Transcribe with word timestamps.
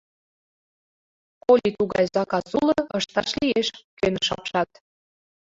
—Коли 1.45 1.67
тугай 1.77 2.05
заказ 2.15 2.47
уло, 2.59 2.79
ышташ 2.97 3.29
лиеш,— 3.41 3.67
кӧныш 3.99 4.27
апшат. 4.35 4.69